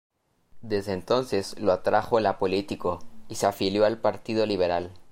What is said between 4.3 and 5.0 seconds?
Liberal.